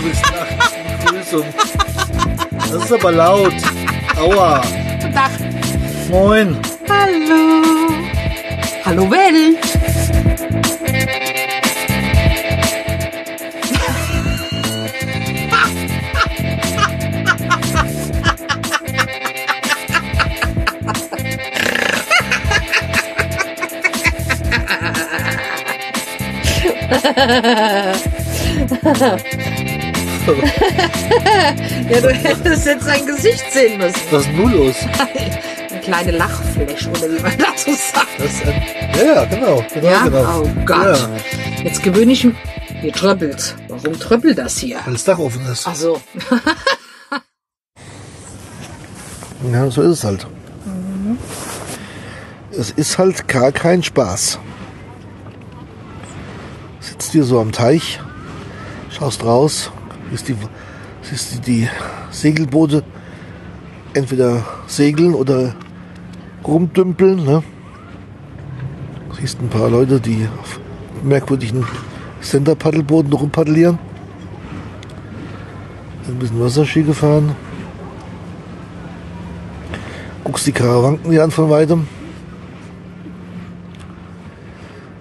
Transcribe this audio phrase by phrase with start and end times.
[0.00, 0.46] du bist nach
[1.04, 1.44] Begrüßung.
[2.56, 3.54] Das ist aber laut.
[4.16, 4.62] Aua.
[5.00, 5.30] Guten Tag.
[6.08, 6.56] Moin.
[6.88, 7.62] Hallo.
[8.84, 9.08] Hallo
[31.90, 33.96] Ja, du hättest jetzt sein Gesicht sehen müssen.
[34.10, 34.76] Was ist denn los?
[35.70, 38.06] Eine kleine Lachfläche, oder wie man dazu sagt.
[38.18, 38.62] Das ein,
[38.96, 39.64] ja, ja, genau.
[39.72, 40.02] genau, Ja?
[40.04, 40.42] genau.
[40.42, 40.98] Oh Gott.
[40.98, 41.08] Ja,
[41.64, 42.34] Jetzt gewöhne ich mich.
[42.80, 43.56] Hier tröppelt.
[43.68, 44.78] Warum tröppelt das hier?
[44.84, 45.66] weil das Dach offen ist.
[45.66, 46.00] Ach so.
[49.52, 50.26] Ja, so ist es halt.
[52.50, 54.38] Es ist halt gar kein Spaß.
[56.80, 58.00] Sitzt hier so am Teich,
[58.90, 59.70] schaust raus,
[60.10, 60.36] siehst die,
[61.02, 61.68] siehst die,
[62.10, 62.82] Segelboote
[63.94, 65.54] entweder segeln oder
[66.44, 67.24] rumdümpeln.
[67.24, 67.42] Ne?
[69.18, 70.60] Siehst ein paar Leute, die auf
[71.02, 71.64] merkwürdigen
[72.20, 73.78] Center-Paddelbooten rumpaddelieren.
[76.06, 77.34] Ein bisschen Wasserski gefahren.
[80.24, 81.86] Guckst die Karawanken dir an von weitem.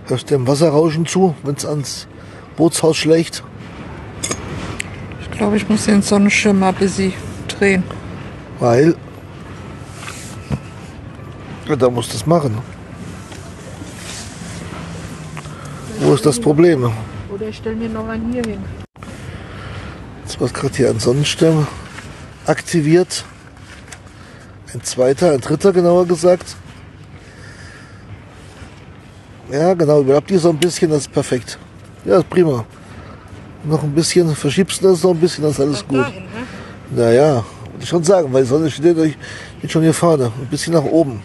[0.08, 2.08] Hörst dem Wasserrauschen zu, wenn es ans
[2.55, 3.44] Bootshaus schlägt.
[5.38, 7.13] Ich glaube, ich muss den Sonnenschirm mal ein bisschen
[7.47, 7.83] drehen.
[8.57, 8.95] Weil.
[11.67, 12.57] Ja, da musst du es machen.
[15.99, 16.91] Wo ist das Problem?
[17.29, 18.63] Oder ich stelle mir noch einen hier hin.
[20.23, 21.67] Jetzt wird gerade hier ein Sonnenschirm
[22.47, 23.23] aktiviert.
[24.73, 26.55] Ein zweiter, ein dritter genauer gesagt.
[29.51, 31.59] Ja, genau, überlappt die so ein bisschen, das ist perfekt.
[32.05, 32.66] Ja, ist prima.
[33.63, 36.00] Noch ein bisschen, verschiebst du das noch ein bisschen, das ist alles gut.
[36.00, 36.30] Dahin, ne?
[36.91, 39.18] Naja, würde ich schon sagen, weil die Sonne steht euch
[39.62, 41.22] jetzt schon hier vorne, ein bisschen nach oben.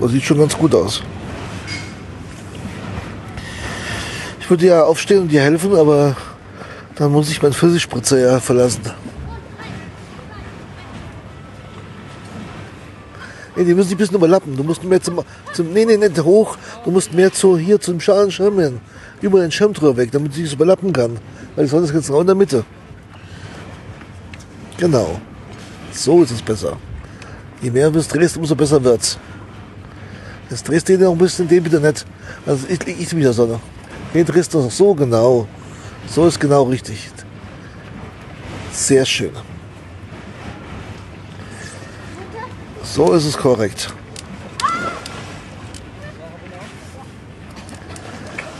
[0.00, 1.02] Das sieht schon ganz gut aus.
[4.40, 6.16] Ich würde ja aufstehen und dir helfen, aber
[6.94, 8.80] dann muss ich meinen Pfirsichspritzer ja verlassen.
[13.58, 14.56] Nee, die müssen sich ein bisschen überlappen.
[14.56, 15.20] Du musst mehr zum,
[15.52, 16.56] zum nee, nee, nicht hoch.
[16.84, 18.80] Du musst mehr zu, hier zum schalen hin.
[19.20, 21.18] Über den Schirm drüber weg, damit sie sich überlappen kann.
[21.56, 22.64] Weil Sonne ist jetzt genau in der Mitte.
[24.76, 25.20] Genau.
[25.90, 26.76] So ist es besser.
[27.60, 29.18] Je mehr du es drehst, umso besser wird's.
[30.50, 32.06] Jetzt drehst du den noch ein bisschen, den bitte nicht.
[32.46, 33.58] Also ich liege ich mit der Sonne.
[34.14, 35.48] Den drehst du noch so genau.
[36.06, 37.10] So ist genau richtig.
[38.70, 39.32] Sehr schön.
[42.94, 43.92] So ist es korrekt.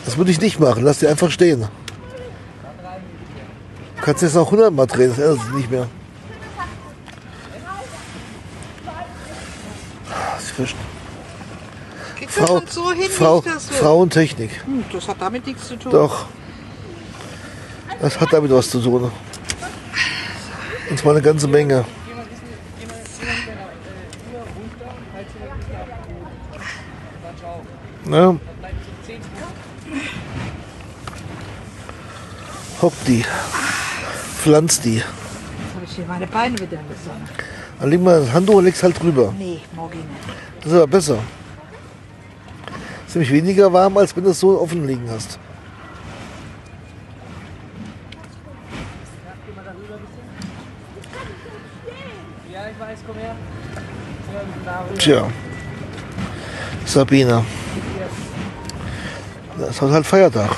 [0.04, 0.84] Das würde ich nicht machen.
[0.84, 1.66] Lass die einfach stehen.
[3.96, 5.88] Du kannst jetzt auch 100 Mal drehen, das ändert sich nicht mehr.
[10.38, 10.78] Sie fischen.
[12.28, 13.42] Frau, so hin, Frau?
[13.42, 14.64] Frauentechnik.
[14.64, 15.90] Hm, das hat damit nichts zu tun.
[15.90, 16.26] Doch.
[18.00, 19.10] Das hat damit was zu tun.
[20.90, 21.84] Und zwar eine ganze Menge.
[28.10, 28.36] Ja.
[32.80, 33.24] Hock die.
[34.42, 34.96] Pflanz die.
[34.96, 35.06] Jetzt
[35.74, 37.24] habe ich hier meine Beine wieder in der Sonne.
[37.80, 39.34] Dann leg mal das Handtuch und leg's halt drüber.
[39.36, 40.62] Nee, morgen nicht.
[40.62, 41.18] Das ist aber besser.
[43.06, 45.38] Ist nämlich weniger warm, als wenn du es so offen liegen hast.
[54.98, 55.30] Tja.
[56.84, 57.44] Sabine.
[59.58, 60.50] Das ist halt Feiertag.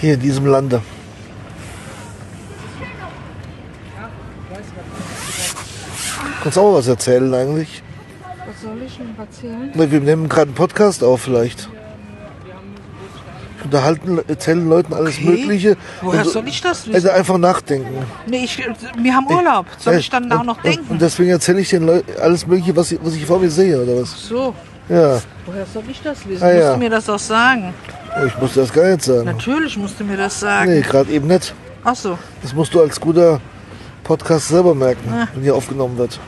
[0.00, 0.82] Hier in diesem Lande.
[6.42, 7.82] Kannst auch mal was erzählen eigentlich?
[8.46, 9.70] Was soll ich denn erzählen?
[9.74, 11.68] Ne, Wir nehmen gerade einen Podcast auf vielleicht.
[13.58, 15.24] Wir Unterhalten, erzählen Leuten alles Okay.
[15.28, 15.76] Mögliche.
[16.00, 16.94] Woher Und- soll ich das wissen?
[16.94, 18.04] Also einfach nachdenken.
[18.28, 18.58] Nee, ich,
[18.98, 19.66] wir haben Urlaub.
[19.78, 20.86] Soll ich dann auch noch Und, denken?
[20.88, 23.82] und deswegen erzähle ich den Leuten alles Mögliche, was ich, was ich vor mir sehe,
[23.82, 24.12] oder was?
[24.28, 24.54] so,
[24.88, 26.42] Ja, woher soll ich das wissen?
[26.44, 26.72] Ah, musst ja.
[26.74, 27.74] du mir das auch sagen?
[28.26, 29.24] ich muss das gar nicht sagen.
[29.24, 30.70] Natürlich musst du mir das sagen.
[30.70, 31.54] Nee, gerade eben nicht.
[31.84, 32.16] Ach so.
[32.42, 33.40] Das musst du als guter
[34.04, 35.26] Podcast selber merken, Ah.
[35.34, 36.18] wenn hier aufgenommen wird.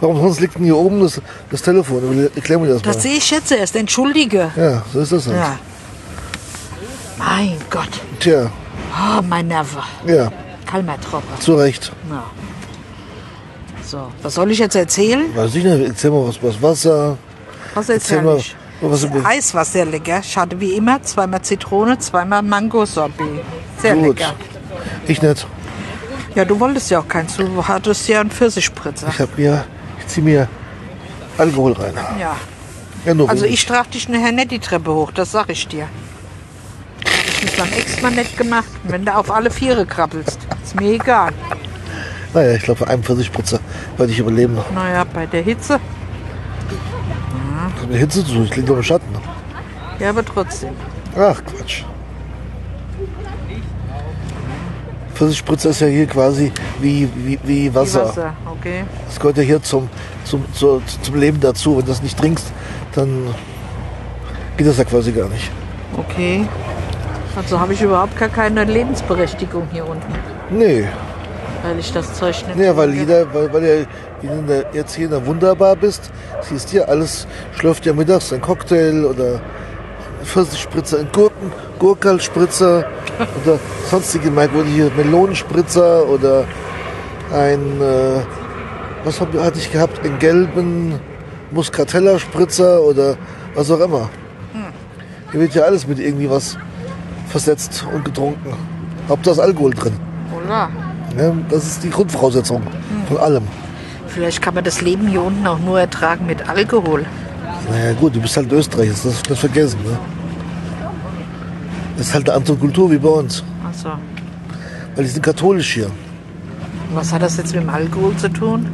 [0.00, 1.20] Warum sonst liegt denn hier oben das,
[1.50, 2.28] das Telefon?
[2.34, 2.92] Erklär mir das mal.
[2.92, 3.76] Das sehe ich jetzt erst.
[3.76, 4.50] Entschuldige.
[4.56, 5.36] ja, so ist das halt.
[5.36, 5.58] Ja.
[7.18, 7.88] Mein Gott.
[8.20, 8.50] Tja,
[8.96, 9.82] Oh, mein Neffe.
[10.06, 10.30] ja,
[10.66, 11.38] Kalmer Tropper.
[11.40, 11.92] zu Recht.
[12.10, 12.24] Ja.
[13.86, 15.24] So, was soll ich jetzt erzählen?
[15.36, 17.18] Weiß ich nicht, erzähl mal was, was Wasser.
[17.74, 18.56] Was ist Erzähl mal, herrlich?
[18.80, 20.20] was Das über- Eis war sehr lecker.
[20.22, 23.26] Ich hatte wie immer zweimal Zitrone, zweimal Mango-Sorbet.
[23.80, 24.18] Sehr Gut.
[24.18, 24.34] lecker.
[25.06, 25.46] Ich nicht.
[26.34, 27.36] Ja, du wolltest ja auch keins.
[27.36, 29.08] Du hattest ja einen Pfirsichspritzer.
[29.08, 29.64] Ich hab mir,
[30.00, 30.48] ich zieh mir
[31.38, 31.94] Alkohol rein.
[32.18, 32.36] Ja.
[33.04, 35.86] Ja, nur Also ich trage dich nachher nicht die Treppe hoch, das sag ich dir.
[37.04, 38.64] Hab ich mit beim Ex mal nicht gemacht.
[38.84, 41.32] Wenn du auf alle Viere krabbelst, ist mir egal.
[42.34, 43.60] Naja, ich glaube, für einen Pfirsichspritzer
[43.96, 44.58] werde ich überleben.
[44.74, 45.78] Naja, bei der Hitze.
[46.68, 49.14] Das hat mit Hitze zu tun, ich liege doch im Schatten.
[50.00, 50.74] Ja, aber trotzdem.
[51.16, 51.84] Ach, Quatsch.
[55.14, 56.50] Pfirsichspritzer ist ja hier quasi
[56.80, 58.08] wie, wie, wie Wie Wasser.
[58.08, 58.84] Wasser, okay.
[59.06, 59.88] Das gehört ja hier zum,
[60.24, 61.76] zum, zur, zum Leben dazu.
[61.76, 62.52] Wenn du das nicht trinkst,
[62.96, 63.32] dann
[64.56, 65.52] geht das ja quasi gar nicht.
[65.96, 66.46] Okay.
[67.36, 70.12] Also habe ich überhaupt gar keine Lebensberechtigung hier unten,
[70.50, 70.86] Nee,
[71.64, 75.06] weil ich das Zeug nicht nee weil jeder, weil, weil ja in der, jetzt hier
[75.06, 76.10] in der Wunderbar bist,
[76.42, 77.26] siehst du ja alles,
[77.56, 79.40] schlürft ja mittags ein Cocktail oder
[80.24, 82.84] Pfirsichspritzer, ein Gurken, Gurkalspritzer
[83.42, 83.58] oder
[83.90, 86.44] sonstige merkwürdige Melonenspritzer oder
[87.32, 88.20] ein, äh,
[89.04, 91.00] was hab, hatte ich gehabt, einen gelben
[91.50, 93.16] Muscatella-Spritzer oder
[93.54, 94.10] was auch immer.
[95.30, 96.56] Hier wird ja alles mit irgendwie was
[97.28, 98.54] versetzt und getrunken.
[99.08, 99.94] Hauptsache ist Alkohol drin.
[100.32, 100.68] Oder?
[101.18, 102.62] Ja, das ist die Grundvoraussetzung
[103.08, 103.44] von allem.
[104.08, 107.04] Vielleicht kann man das Leben hier unten auch nur ertragen mit Alkohol.
[107.70, 109.78] Naja gut, du bist halt Österreich, das nicht vergessen.
[109.84, 109.98] Ne?
[111.96, 113.42] Das ist halt eine andere Kultur wie bei uns.
[113.66, 113.90] Also,
[114.94, 115.90] Weil die sind katholisch hier.
[116.92, 118.66] was hat das jetzt mit dem Alkohol zu tun?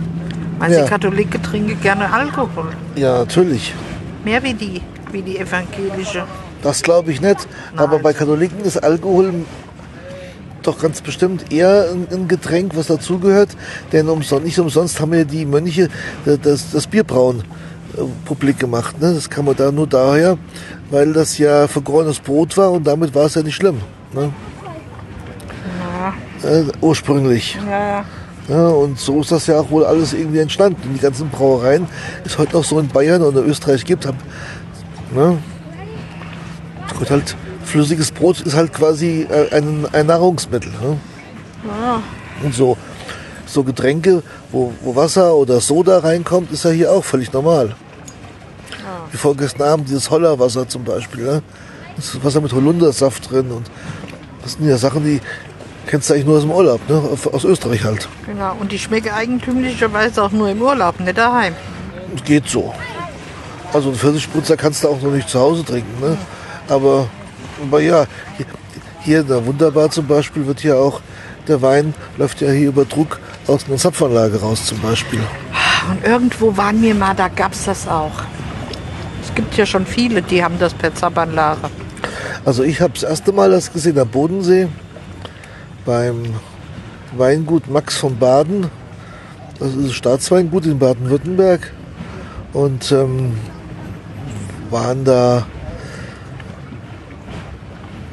[0.59, 0.83] Weil Ja.
[0.85, 2.69] die Katholiken trinken gerne Alkohol.
[2.97, 3.75] Ja, natürlich.
[4.25, 4.83] Mehr wie die,
[5.13, 6.25] wie die evangelische.
[6.63, 7.49] Das glaube ich nicht.
[7.77, 9.33] Aber bei Katholiken ist Alkohol
[10.67, 13.51] doch ganz bestimmt eher ein, ein Getränk, was dazugehört.
[13.93, 15.89] Denn umsonst, nicht umsonst haben ja die Mönche
[16.25, 17.41] das, das Bierbrauen
[17.97, 19.01] äh, publik gemacht.
[19.01, 19.15] Ne?
[19.15, 20.39] Das kam man da nur daher,
[20.91, 23.81] weil das ja vergorenes Brot war und damit war es ja nicht schlimm.
[24.13, 24.33] Ne?
[26.43, 27.59] Äh, ursprünglich.
[27.67, 28.05] Ja, ja.
[28.49, 30.81] Ja, und so ist das ja auch wohl alles irgendwie entstanden.
[30.83, 31.87] Und die ganzen Brauereien,
[32.25, 34.19] die es heute noch so in Bayern oder Österreich gibt, haben,
[35.15, 35.39] ne?
[36.99, 40.71] Gut, halt, flüssiges Brot ist halt quasi äh, ein, ein Nahrungsmittel.
[40.71, 40.99] Ne?
[42.43, 42.77] Und so,
[43.47, 47.75] so Getränke, wo, wo Wasser oder Soda reinkommt, ist ja hier auch völlig normal.
[49.11, 51.25] Wie vorgestern Abend dieses Hollerwasser zum Beispiel.
[51.25, 51.43] Ne?
[51.97, 53.51] Das ist Wasser mit Holundersaft drin.
[53.51, 53.71] Und
[54.43, 55.21] das sind ja Sachen, die
[55.87, 57.03] kennst du eigentlich nur aus dem Urlaub, ne?
[57.33, 58.09] aus Österreich halt.
[58.27, 58.57] Genau.
[58.61, 61.55] Und die schmecken eigentümlicherweise auch nur im Urlaub, nicht daheim.
[62.25, 62.73] Geht so.
[63.73, 66.01] Also einen Pfirsichspritzer kannst du auch noch nicht zu Hause trinken.
[66.01, 66.17] Ne?
[66.69, 67.09] Aber,
[67.63, 68.47] aber ja, hier,
[69.03, 71.01] hier in der Wunderbar zum Beispiel wird hier auch,
[71.49, 75.21] der Wein läuft ja hier über Druck aus einer Zapfanlage raus zum Beispiel.
[75.91, 78.23] Und irgendwo waren wir mal, da gab es das auch.
[79.23, 81.71] Es gibt ja schon viele, die haben das per Zapfanlage.
[82.45, 84.69] Also ich habe das erste Mal das gesehen am Bodensee
[85.85, 86.35] beim
[87.17, 88.67] Weingut Max von Baden.
[89.59, 91.73] Das ist ein Staatsweingut in Baden-Württemberg.
[92.53, 93.35] Und ähm,
[94.71, 95.47] waren da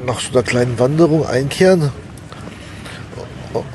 [0.08, 1.92] nach so einer kleinen Wanderung einkehren.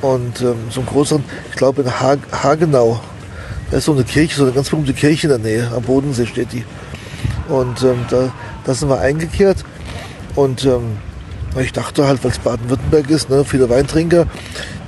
[0.00, 3.00] Und ähm, so einen größeren, ich glaube in ha Hagenau,
[3.71, 6.26] da ist so eine Kirche, so eine ganz berühmte Kirche in der Nähe, am Bodensee
[6.26, 6.64] steht die.
[7.49, 8.33] Und ähm, da,
[8.64, 9.64] da sind wir eingekehrt.
[10.35, 10.99] Und ähm,
[11.61, 14.26] ich dachte halt, weil es Baden-Württemberg ist, ne, viele Weintrinker,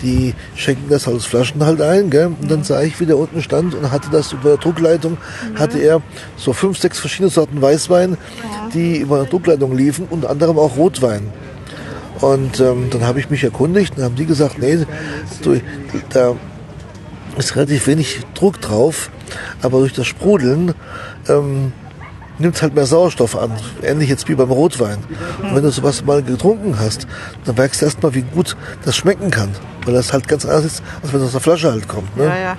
[0.03, 2.11] die schenken das aus Flaschen halt ein.
[2.11, 2.27] Gell?
[2.41, 5.19] Und dann sah ich, wie der unten stand und hatte das über der Druckleitung,
[5.57, 6.03] hatte er
[6.37, 8.17] so fünf, sechs verschiedene Sorten Weißwein,
[8.73, 11.33] die über der Druckleitung liefen, unter anderem auch Rotwein.
[12.25, 14.79] Und ähm, dann habe ich mich erkundigt und haben die gesagt, nee,
[15.43, 15.61] du,
[16.09, 16.35] da
[17.37, 19.11] ist relativ wenig Druck drauf,
[19.61, 20.73] aber durch das Sprudeln
[21.29, 21.73] ähm,
[22.39, 23.53] nimmt halt mehr Sauerstoff an.
[23.83, 25.01] Ähnlich jetzt wie beim Rotwein.
[25.43, 27.07] Und wenn du sowas mal getrunken hast,
[27.45, 29.51] dann merkst du erstmal, wie gut das schmecken kann.
[29.85, 32.17] Weil das halt ganz anders ist, als wenn es aus der Flasche halt kommt.
[32.17, 32.25] Ne?
[32.25, 32.57] Ja, ja.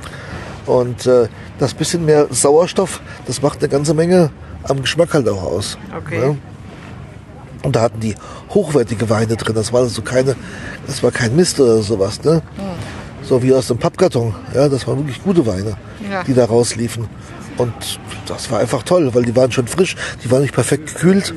[0.67, 4.29] Und äh, das bisschen mehr Sauerstoff, das macht eine ganze Menge
[4.61, 5.79] am Geschmack halt auch aus.
[5.97, 6.19] Okay.
[6.19, 6.37] Ne?
[7.65, 8.13] Und da hatten die
[8.51, 9.55] hochwertige Weine drin.
[9.55, 10.35] Das war also keine,
[10.85, 12.41] das war kein Mist oder sowas, ne?
[13.23, 14.35] So wie aus dem Pappkarton.
[14.53, 15.75] Ja, das waren wirklich gute Weine,
[16.09, 16.23] Ja.
[16.23, 17.07] die da rausliefen.
[17.57, 17.73] Und
[18.27, 21.33] das war einfach toll, weil die waren schon frisch, die waren nicht perfekt gekühlt.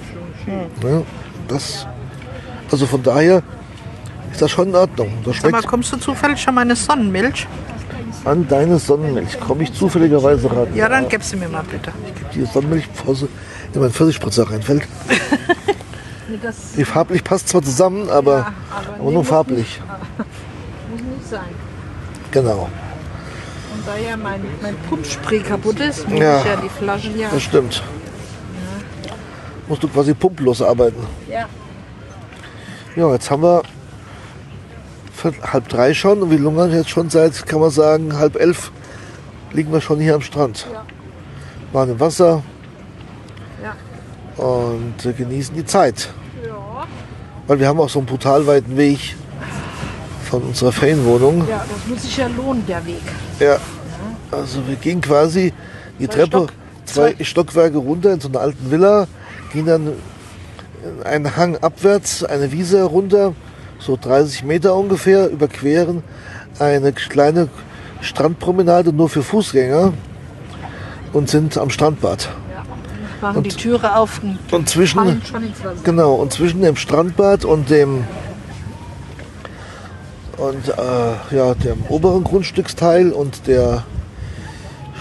[0.83, 1.03] Ne?
[1.49, 1.87] Das,
[2.71, 3.43] also von daher
[4.31, 5.11] ist das schon in Ordnung.
[5.25, 7.47] Das Sag mal, schmeckt kommst du zufällig schon meine Sonnenmilch?
[8.25, 9.41] an deine Sonnenmilch.
[9.41, 10.67] Komme ich zufälligerweise ran.
[10.75, 11.91] Ja, dann gib sie mir mal bitte.
[12.35, 13.29] Die Sonnenmilch, bevor sie
[13.73, 14.83] in meinen Pfirsichspritzer reinfällt.
[16.77, 18.53] Die farblich passt zwar zusammen, aber,
[18.99, 19.81] aber, nur farblich.
[20.91, 21.41] Muss nicht sein.
[22.31, 22.69] Genau.
[23.75, 26.39] Und da ja mein, mein Pumpspray kaputt ist, muss Ja.
[26.41, 27.29] ich ja die Flaschen ja.
[27.31, 27.83] Das stimmt.
[29.69, 31.07] Musst du quasi pumplos arbeiten.
[31.31, 31.47] ja.
[32.97, 33.63] Ja, jetzt haben wir
[35.53, 38.73] halb drei schon und wie lange jetzt schon seit, kann man sagen, halb elf
[39.53, 40.67] liegen wir schon hier am Strand.
[40.73, 40.85] Ja.
[41.73, 42.43] Waren im Wasser Ja.
[44.39, 46.09] Und äh, genießen die Zeit.
[46.47, 46.87] Ja.
[47.47, 49.17] Weil wir haben auch so einen brutal weiten Weg
[50.31, 51.47] von unserer Ferienwohnung.
[51.49, 53.01] ja, das muss sich ja lohnen, der Weg.
[53.41, 53.59] Ja.
[54.31, 55.53] Also wir gingen quasi
[55.99, 56.53] die Zwei Treppe, Stock-
[56.85, 59.07] zwei zwei- Stockwerke runter in so einer alten Villa,
[59.53, 59.93] gingen dann
[61.05, 63.35] einen Hang abwärts, eine Wiese herunter,
[63.79, 66.03] so 30 Meter ungefähr, überqueren
[66.59, 67.49] eine kleine
[68.01, 69.93] Strandpromenade nur für Fußgänger
[71.13, 72.29] und sind am Strandbad.
[73.21, 75.23] Machen die Türe auf und Und zwischen.
[75.85, 78.05] Genau, und zwischen dem Strandbad und dem
[80.37, 83.85] und äh, ja, dem oberen Grundstücksteil und der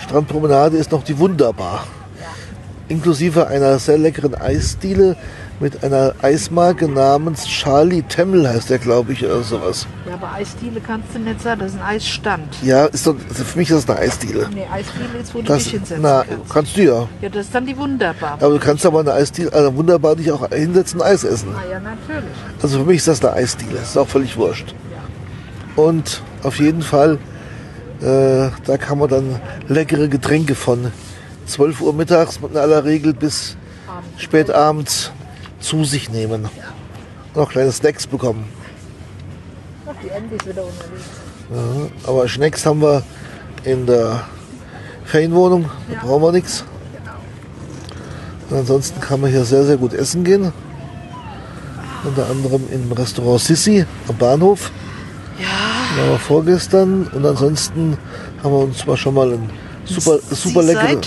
[0.03, 1.86] Strandpromenade ist noch die Wunderbar.
[2.88, 5.15] Inklusive einer sehr leckeren Eisdiele
[5.59, 9.87] mit einer Eismarke namens Charlie Temmel heißt der, glaube ich, oder sowas.
[10.07, 12.55] Ja, aber Eisdiele kannst du nicht sagen, das ist ein Eisstand.
[12.63, 14.47] Ja, ist doch, also für mich ist das eine Eisdiele.
[14.53, 16.49] Nee, Eisdiele ist, wo du Das, dich hinsetzen na, kannst.
[16.53, 17.07] kannst du ja.
[17.21, 18.33] Ja, das ist dann die Wunderbar.
[18.39, 21.49] Aber du kannst aber eine Eisdiele, also wunderbar dich auch hinsetzen und Eis essen.
[21.55, 22.29] Ah ja, natürlich.
[22.61, 24.75] Also für mich ist das eine Eisdiele, ist auch völlig wurscht.
[25.75, 27.17] Und auf jeden Fall,
[28.01, 30.91] äh, da kann man dann leckere Getränke von
[31.47, 34.21] 12 Uhr mittags in aller Regel bis Abends.
[34.21, 35.11] spät abends
[35.59, 36.49] zu sich nehmen.
[37.33, 38.45] Und auch kleine Snacks bekommen.
[39.87, 41.05] Ach, die Andy ist wieder unterwegs.
[42.03, 43.03] Ja, aber Snacks haben wir
[43.63, 44.23] in der
[45.05, 45.99] Ferienwohnung, da Ja.
[46.03, 46.63] brauchen wir nichts.
[48.49, 50.51] Und ansonsten kann man hier sehr, sehr gut essen gehen.
[52.03, 54.71] Unter anderem im Restaurant Sissi am Bahnhof.
[55.39, 55.47] Ja,
[56.03, 57.97] Da wir vorgestern und ansonsten
[58.43, 59.49] haben wir uns mal schon mal einen
[59.85, 61.01] super, super leckeren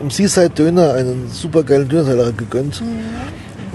[0.00, 2.82] im Seaside Döner einen super geilen Dönerteller gegönnt.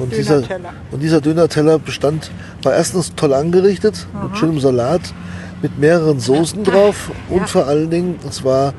[0.02, 0.42] Und dieser, Mhm.
[0.48, 0.74] Dönerteller.
[0.92, 2.32] und dieser Dönerteller bestand,
[2.64, 5.02] war erstens toll angerichtet, mit schönem Salat,
[5.62, 7.48] mit mehreren Soßen drauf und Ja.
[7.48, 8.74] vor allen Dingen, es war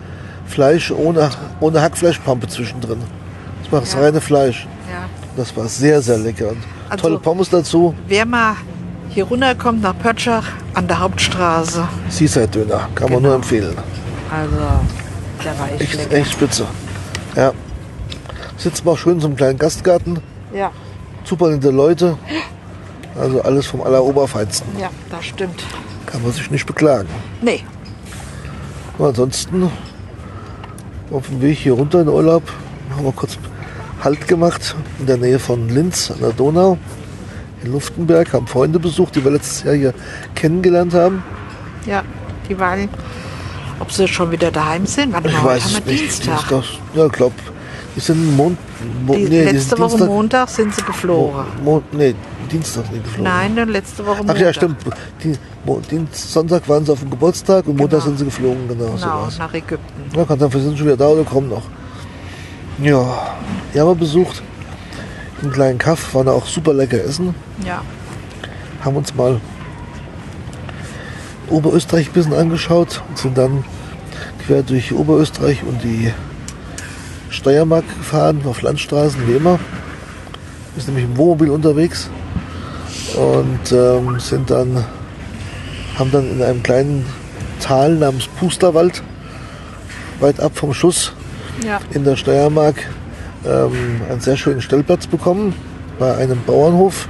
[0.46, 2.98] Fleisch ohne, ohne Hackfleischpampe zwischendrin.
[3.64, 4.00] Es war das Ja.
[4.00, 4.66] reine Fleisch.
[4.90, 5.04] ja.
[5.36, 6.48] Das war sehr, sehr lecker.
[6.48, 6.56] Und
[6.88, 7.94] Also- tolle Pommes dazu.
[8.08, 8.54] Wer mal
[9.10, 13.20] hier runterkommt nach Pötschach an der Hauptstraße, Seaside Döner, kann man Genau.
[13.28, 13.76] nur empfehlen.
[14.32, 14.56] also
[15.44, 16.16] der war echt Echt, lecker.
[16.16, 16.64] echt spitze.
[17.36, 17.52] Ja.
[18.56, 20.18] Sitzen wir auch schön in so einem kleinen Gastgarten.
[20.52, 20.70] Ja,
[21.24, 22.16] Super nette Leute.
[23.18, 24.78] Also alles vom Alleroberfeinsten.
[24.78, 25.64] ja, das stimmt.
[26.06, 27.08] Kann man sich nicht beklagen.
[27.42, 27.62] Nee,
[28.98, 29.70] Und ansonsten
[31.10, 32.42] auf dem Weg hier runter in den Urlaub
[32.94, 33.38] haben wir kurz
[34.02, 36.78] Halt gemacht in der Nähe von Linz an der Donau.
[37.62, 39.92] In Luftenberg haben Freunde besucht, die wir letztes Jahr hier
[40.34, 41.22] kennengelernt haben.
[41.84, 42.02] ja,
[42.48, 42.88] die waren,
[43.78, 45.12] ob sie schon wieder daheim sind.
[45.12, 46.02] Mal, Ich weiß haben wir nicht.
[46.04, 46.48] Dienstag.
[46.48, 46.64] Dienstag.
[46.94, 47.34] Ja, ich glaube,
[47.96, 48.56] die sind Mond,
[49.06, 51.44] Mo, Die, nee, letzte Woche Dienstag, Montag sind sie geflogen.
[51.64, 52.14] Mo, nee,
[52.50, 53.24] Dienstag sind geflogen.
[53.24, 54.40] Nein, dann letzte Woche Ach Montag.
[54.40, 54.76] ja, stimmt.
[55.24, 58.08] Die, Mo, Dienst, Sonntag waren sie auf dem Geburtstag und Montag Genau.
[58.10, 59.38] sind sie geflogen, genau, so Genau, war's.
[59.38, 60.16] nach Ägypten.
[60.16, 61.62] Ja, kann sein, wir sind schon wieder da oder kommen noch.
[62.82, 63.36] Ja,
[63.74, 64.42] die haben wir besucht.
[65.42, 67.34] Einen kleinen Kaff, waren auch super lecker essen.
[67.64, 67.82] Ja,
[68.84, 69.40] Haben uns mal
[71.48, 73.64] Oberösterreich ein bisschen angeschaut und sind dann
[74.46, 76.12] quer durch Oberösterreich und die
[77.30, 79.58] Steiermark gefahren, auf Landstraßen, wie immer.
[80.74, 82.10] Wir sind nämlich im Wohnmobil unterwegs
[83.16, 84.84] und ähm, sind dann,
[85.98, 87.06] haben dann in einem kleinen
[87.60, 89.02] Tal namens Pusterwald,
[90.20, 91.12] weit ab vom Schuss,
[91.64, 92.76] ja, in der Steiermark
[93.44, 95.54] ähm, einen sehr schönen Stellplatz bekommen
[95.98, 97.08] bei einem Bauernhof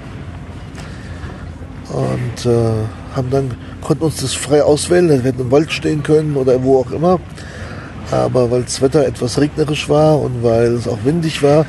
[1.92, 2.58] und äh,
[3.14, 3.50] haben dann
[3.80, 5.08] konnten uns das frei auswählen.
[5.08, 7.18] Wir hätten im Wald stehen können oder wo auch immer.
[8.10, 11.64] Aber weil das Wetter etwas regnerisch war und weil es auch windig war,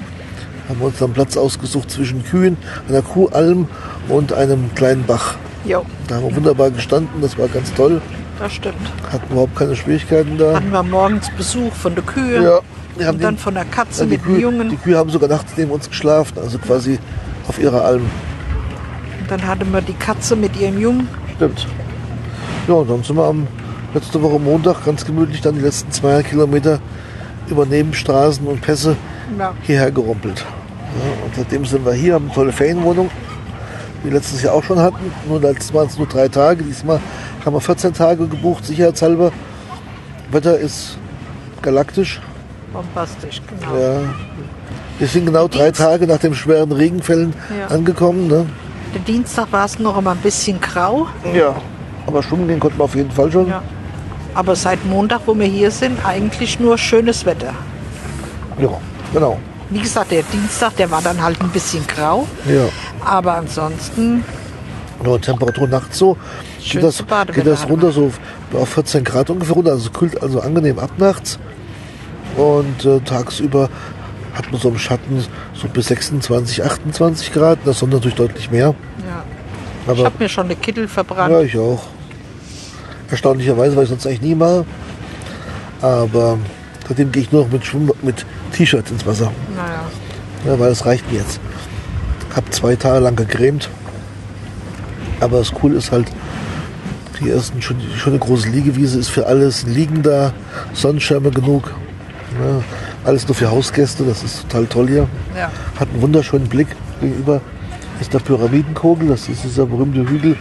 [0.68, 2.58] haben wir uns dann Platz ausgesucht zwischen Kühen,
[2.90, 3.68] einer Kuhalm
[4.10, 5.36] und einem kleinen Bach.
[5.66, 8.02] jo, Da haben wir wunderbar gestanden, das war ganz toll.
[8.40, 8.76] das stimmt.
[9.12, 10.56] Hatten überhaupt keine Schwierigkeiten da.
[10.56, 12.60] Hatten wir morgens Besuch von der Kühe Ja,
[13.00, 14.70] die haben und dann den- von der Katze Ja, mit Kühe, Jungen.
[14.70, 16.98] die Kühe haben sogar nachts neben uns geschlafen, also quasi
[17.48, 18.02] auf ihrer Alm.
[19.22, 21.08] Und dann hatten wir die Katze mit ihrem Jungen.
[21.36, 21.68] Stimmt.
[22.68, 23.46] Ja, und dann sind wir am
[23.94, 26.80] letzte Woche Montag ganz gemütlich dann die letzten 200 Kilometer
[27.48, 28.96] über Nebenstraßen und Pässe
[29.38, 30.40] Ja, hierher gerumpelt.
[30.40, 33.10] Ja, und seitdem sind wir hier, haben eine tolle Ferienwohnung,
[34.04, 35.12] die wir letztes Jahr auch schon hatten.
[35.28, 37.00] Nur letztes Mal waren es nur drei Tage, diesmal
[37.46, 39.32] haben wir 14 Tage gebucht, sicherheitshalber.
[40.32, 40.98] Wetter ist
[41.62, 42.22] galaktisch.
[42.74, 43.76] bombastisch, genau.
[43.78, 44.02] Ja.
[45.00, 47.68] Wir sind genau drei Tage nach den schweren Regenfällen Ja.
[47.76, 48.28] angekommen.
[48.28, 48.46] Ne?
[48.94, 51.08] Der Dienstag war es noch immer ein bisschen grau.
[51.34, 51.56] Ja.
[52.08, 53.48] Aber schwimmen gehen konnten wir auf jeden Fall schon.
[53.50, 53.62] Ja.
[54.34, 57.54] Aber seit Montag, wo wir hier sind, eigentlich nur schönes Wetter.
[58.60, 58.70] Ja,
[59.14, 59.40] genau.
[59.70, 62.28] Wie gesagt, der Dienstag, der war dann halt ein bisschen grau.
[62.46, 62.66] Ja.
[63.06, 64.24] Aber ansonsten,
[65.04, 66.18] Nur Temperatur nachts so.
[66.64, 68.12] Geht das, geht das runter so
[68.54, 69.72] auf 14 Grad ungefähr runter.
[69.72, 71.40] Also kühlt also angenehm ab nachts.
[72.38, 73.70] Und äh, tagsüber
[74.34, 77.60] hat man so im Schatten so bis 26, 28 Grad.
[77.66, 78.76] Das Sonne natürlich deutlich mehr.
[79.00, 79.24] ja.
[79.84, 81.32] Ich Aber habe mir schon eine Kittel verbrannt.
[81.34, 81.82] ja, ich auch.
[83.12, 84.66] Erstaunlicherweise, weil ich sonst eigentlich nie mache.
[85.82, 86.38] Aber
[86.88, 89.32] seitdem gehe ich nur noch mit, Schwimm mit T-Shirt ins Wasser.
[89.56, 89.84] Naja.
[90.46, 91.40] Ja, weil das reicht mir jetzt.
[92.36, 93.70] Hab zwei Tage lang gegrämt.
[95.20, 96.08] Aber das Cool ist halt,
[97.20, 100.34] hier ist eine schöne, schöne große Liegewiese, ist für alles Liegen da,
[100.74, 101.72] Sonnenschirme genug.
[102.40, 102.64] Ja,
[103.04, 105.08] alles nur für Hausgäste, das ist total toll hier.
[105.38, 105.52] Ja.
[105.80, 106.68] Hat einen wunderschönen Blick
[107.02, 107.42] gegenüber.
[108.02, 110.36] Ist der Pyramidenkogel, das ist dieser berühmte Hügel,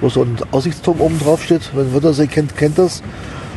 [0.00, 1.62] wo so ein Aussichtsturm oben drauf steht.
[1.74, 3.02] Wenn Wörthersee kennt, kennt das.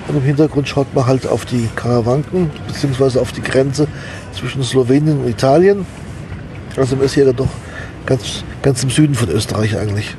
[0.07, 3.87] Und im Hintergrund schaut man halt auf die Karawanken, beziehungsweise auf die Grenze
[4.33, 5.85] zwischen Slowenien und Italien.
[6.75, 7.47] Also man ist hier doch
[8.07, 10.15] ganz, ganz im Süden von Österreich eigentlich.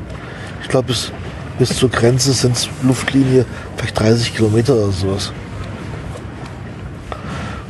[0.62, 1.10] Ich glaube, bis,
[1.58, 3.44] bis zur Grenze sind es Luftlinie
[3.76, 5.32] vielleicht 30 Kilometer oder sowas.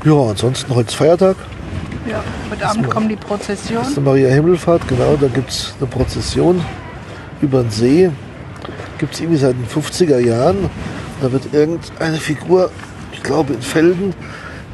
[0.04, 1.37] Ja, ansonsten heute ist Feiertag.
[2.06, 2.23] Ja.
[2.50, 3.78] Heute Abend kommt die Prozession.
[3.78, 6.61] Das ist eine Maria Himmelfahrt, genau, da gibt es eine Prozession
[7.40, 8.11] über den See.
[8.99, 10.70] Gibt es irgendwie seit den 50er Jahren.
[11.20, 12.70] Da wird irgendeine Figur,
[13.12, 14.14] ich glaube in Felden,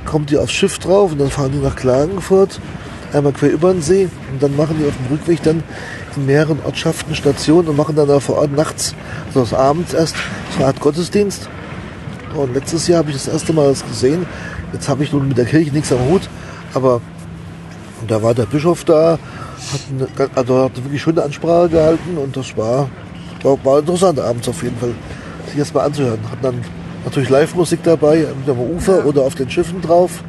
[0.04, 2.60] kommt die aufs Schiff drauf und dann fahren die nach Klagenfurt,
[3.12, 5.62] einmal quer über den See und dann machen die auf dem Rückweg dann
[6.16, 8.94] in mehreren Ortschaften Stationen und machen dann da vor Ort nachts,
[9.28, 10.16] also das abends erst,
[10.50, 11.48] so eine Art Gottesdienst.
[12.34, 14.26] Und letztes Jahr habe ich das erste Mal das gesehen.
[14.72, 16.22] Jetzt habe ich nun mit der Kirche nichts am Hut,
[16.74, 17.00] aber
[18.00, 19.18] und da war der Bischof da,
[19.72, 22.88] hat eine, also hat wirklich schöne Ansprache gehalten und das war,
[23.42, 24.92] war, war interessant abends auf jeden Fall,
[25.46, 26.20] sich das mal anzuhören.
[26.30, 26.64] Hatten dann
[27.04, 30.22] natürlich Live-Musik dabei, entweder am Ufer oder auf den Schiffen drauf.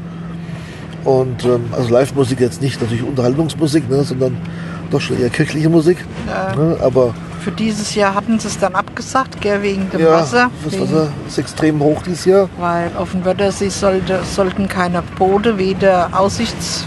[1.04, 4.38] Und ähm, also Live-Musik jetzt nicht natürlich Unterhaltungsmusik, ne, sondern
[4.92, 5.98] doch schon eher kirchliche Musik.
[6.28, 6.56] Ja.
[6.56, 10.52] Ne, aber Für dieses Jahr hatten sie es dann abgesagt, gell, wegen dem ja, Wasser.
[10.64, 12.50] das Wasser ist extrem hoch dieses Jahr.
[12.60, 16.86] weil auf dem Wörthersee sollte, sollten keine Boote, weder Aussichts,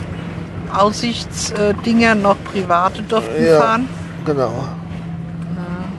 [0.74, 3.60] Aussichtsdinger noch private durften Ja.
[3.60, 3.88] fahren.
[4.26, 4.52] Genau.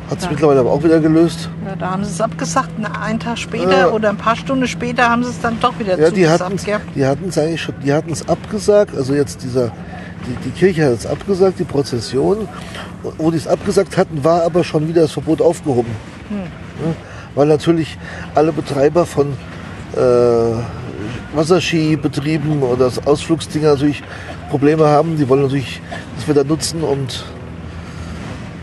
[0.10, 1.50] Hat sich mittlerweile aber auch wieder gelöst.
[1.66, 2.70] Ja, da haben sie es abgesagt.
[3.02, 6.12] Einen Tag später oder ein paar Stunden später haben sie es dann doch wieder Ja,
[6.12, 6.84] die zugesagt.
[6.96, 8.96] die hatten es eigentlich schon, die hatten es abgesagt.
[8.96, 9.72] Also jetzt dieser,
[10.28, 12.48] die, die Kirche hat es abgesagt, die Prozession.
[13.18, 15.92] Wo die es abgesagt hatten, war aber schon wieder das Verbot aufgehoben.
[16.30, 16.92] Ja,
[17.34, 17.98] weil natürlich
[18.36, 19.34] alle Betreiber von
[19.96, 19.98] äh,
[21.36, 24.04] Wasserskibetrieben oder Ausflugsdinger natürlich
[24.49, 25.17] Probleme haben.
[25.17, 25.81] Die wollen natürlich
[26.15, 27.23] das wieder nutzen und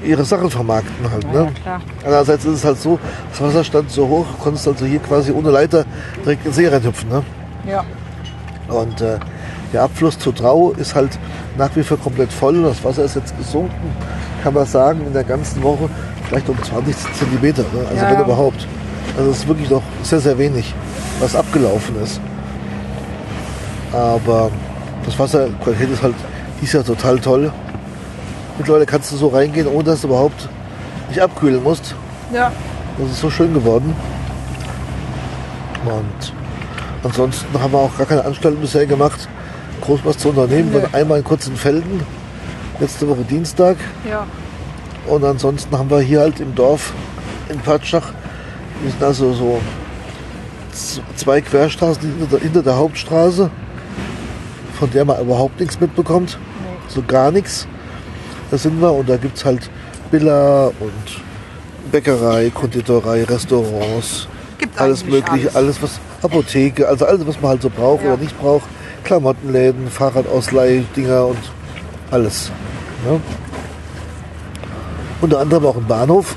[0.05, 1.25] ihre Sachen vermarkten halt.
[1.25, 1.53] Ja, Ne?
[1.63, 1.81] klar.
[2.05, 2.99] Andererseits ist es halt so,
[3.31, 5.85] das Wasser stand so hoch, konntest also hier quasi ohne Leiter
[6.25, 7.09] direkt in den See reinhüpfen.
[7.09, 7.23] Ne?
[7.69, 7.85] Ja.
[8.69, 9.19] Und äh,
[9.73, 11.19] der Abfluss zur Trau ist halt
[11.57, 12.63] nach wie vor komplett voll.
[12.63, 13.95] Das Wasser ist jetzt gesunken,
[14.43, 15.89] kann man sagen, in der ganzen Woche
[16.29, 17.63] vielleicht um 20 Zentimeter.
[17.73, 17.81] Ne?
[17.89, 18.25] Also Ja, wenn ja.
[18.25, 18.67] überhaupt.
[19.17, 20.75] Also es ist wirklich noch sehr, sehr wenig,
[21.21, 22.21] was abgelaufen ist.
[23.93, 24.51] Aber
[25.05, 26.15] das Wasserqualität ist halt
[26.61, 27.53] dies Jahr total toll.
[28.59, 30.49] Mittlerweile kannst du so reingehen, ohne dass du überhaupt
[31.09, 31.95] nicht abkühlen musst.
[32.33, 32.53] Ja.
[32.99, 33.95] Das ist so schön geworden.
[35.85, 36.33] Und
[37.03, 39.29] ansonsten haben wir auch gar keine Anstalten bisher gemacht,
[39.81, 40.73] groß was zu unternehmen.
[40.73, 42.03] Waren einmal in kurzen Felden,
[42.79, 43.77] letzte Woche Dienstag.
[44.09, 44.27] Ja.
[45.07, 46.93] Und ansonsten haben wir hier halt im Dorf
[47.49, 48.13] in Patschach,
[48.83, 49.61] wir sind also so
[51.17, 53.51] zwei Querstraßen hinter der, hinter der Hauptstraße,
[54.83, 56.37] von der man überhaupt nichts mitbekommt.
[56.89, 57.69] So gar nichts.
[58.51, 59.71] Da sind wir und da gibt es halt
[60.11, 64.27] Villa und Bäckerei, Konditorei, Restaurants,
[64.59, 65.55] Gibt alles mögliche, alles.
[65.55, 65.83] alles.
[65.83, 68.15] was Apotheke, also alles was man halt so braucht Ja.
[68.15, 68.65] oder nicht braucht.
[69.05, 71.39] Klamottenläden, Fahrradausleihdinger und
[72.11, 72.51] alles.
[73.09, 73.21] Ne?
[75.21, 76.35] Unter anderem auch ein Bahnhof.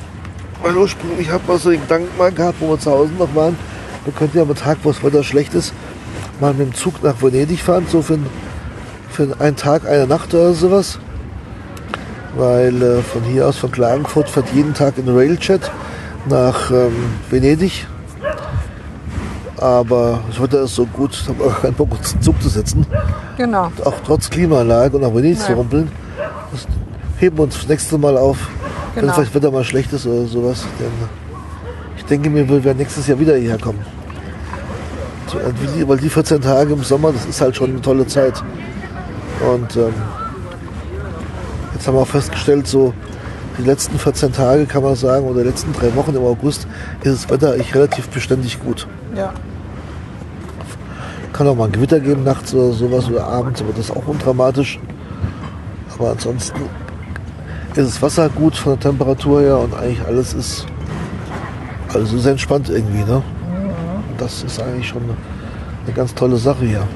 [0.62, 3.58] Weil ursprünglich hat man so den Gedanken mal gehabt, wo wir zu Hause noch waren,
[4.04, 5.74] wir könnten ja am Tag, wo das Wetter schlecht ist,
[6.40, 8.20] mal mit dem Zug nach Venedig fahren, so für,
[9.10, 11.00] für einen Tag, eine Nacht oder sowas.
[12.36, 15.72] Weil äh, von hier aus, von Klagenfurt, fährt jeden Tag ein Railjet
[16.30, 16.94] nach ähm,
[17.30, 17.88] Venedig.
[19.58, 22.42] Aber das Wetter ist so gut, ich habe auch keinen Bock, uns in den Zug
[22.42, 22.86] zu setzen.
[23.38, 23.72] Genau.
[23.86, 25.90] Auch trotz Klimaanlage und nach Venedig zu rumpeln.
[26.52, 26.68] Das
[27.20, 28.38] heben wir uns das nächste Mal auf,
[28.94, 29.14] wenn Genau.
[29.14, 30.66] vielleicht Wetter mal schlecht ist oder sowas.
[30.80, 30.92] Denn
[31.98, 33.80] ich denke mir, wir werden nächstes Jahr wieder hierher kommen.
[33.80, 37.82] So, äh, wie die- Weil die 14 Tage im Sommer, das ist halt schon eine
[37.82, 38.44] tolle Zeit.
[39.54, 39.94] Und ähm,
[41.74, 42.94] jetzt haben wir auch festgestellt, so
[43.58, 46.68] die letzten 14 Tage kann man sagen, oder die letzten drei Wochen im August
[47.04, 48.88] ist das Wetter eigentlich relativ beständig gut.
[49.16, 49.34] Ja.
[51.34, 54.08] Kann auch mal ein Gewitter geben nachts oder sowas oder abends, aber das ist auch
[54.08, 54.80] undramatisch.
[55.98, 56.62] Aber ansonsten
[57.76, 60.66] ist das Wasser gut von der Temperatur her und eigentlich alles ist
[61.94, 63.22] alles ist entspannt irgendwie, ne?
[64.16, 66.88] Und das ist eigentlich schon eine, ganz tolle Sache hier.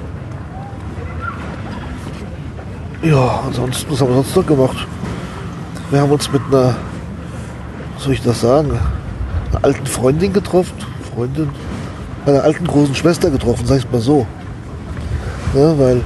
[3.04, 4.88] Ja, ansonsten, was haben wir sonst noch gemacht?
[5.92, 6.78] Wir haben uns mit einer,
[7.96, 8.72] was soll ich das sagen,
[9.52, 10.74] einer alten Freundin getroffen.
[11.14, 11.50] Freundin,
[12.26, 14.26] meiner alten großen Schwester getroffen, sag ich mal so.
[15.54, 16.02] Ja, weil,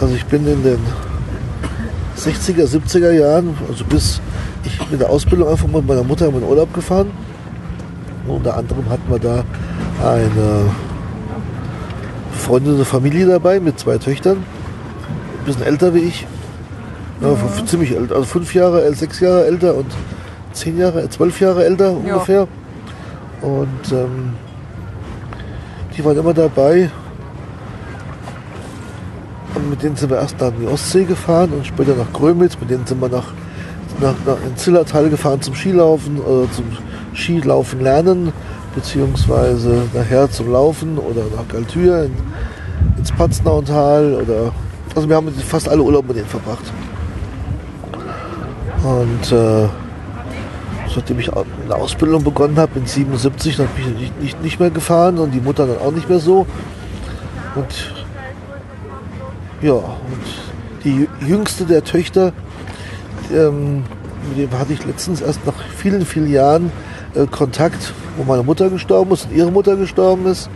[0.00, 0.80] also ich bin in den
[2.16, 4.20] 60er, 70er Jahren, also bis
[4.62, 7.10] ich mit der Ausbildung einfach mit meiner Mutter in den Urlaub gefahren.
[8.28, 9.44] Unter anderem hatten wir da
[10.04, 10.70] eine
[12.32, 14.38] Freundin, eine Familie dabei mit zwei Töchtern.
[14.38, 16.26] Ein bisschen älter wie ich.
[17.20, 19.86] Ja, f- ziemlich älter, also fünf Jahre, äh, sechs Jahre älter und
[20.52, 22.14] zehn Jahre, äh, zwölf Jahre älter Ja.
[22.14, 22.48] ungefähr.
[23.42, 24.32] Und ähm,
[25.96, 26.90] die waren immer dabei.
[29.54, 32.56] Und mit denen sind wir erst nach die Ostsee gefahren und später nach Grömitz.
[32.58, 33.32] Mit denen sind wir nach,
[34.00, 36.64] nach, nach in Zillertal gefahren zum Skilaufen, äh, zum
[37.14, 38.32] Skilaufen lernen,
[38.74, 42.12] beziehungsweise nachher zum Laufen oder nach Galtür in,
[42.98, 44.52] ins Patznautal oder
[44.94, 46.64] also wir haben fast alle Urlaub mit denen verbracht.
[48.82, 49.68] Und äh,
[50.92, 54.70] seitdem ich eine Ausbildung begonnen habe in 77, dann bin ich nicht, nicht, nicht mehr
[54.70, 56.46] gefahren und die Mutter dann auch nicht mehr so.
[57.54, 57.92] Und
[59.62, 62.32] ja, und die jüngste der Töchter,
[63.32, 63.84] ähm,
[64.28, 66.72] mit dem hatte ich letztens erst nach vielen, vielen Jahren
[67.14, 70.48] äh, Kontakt, wo meine Mutter gestorben ist und ihre Mutter gestorben ist.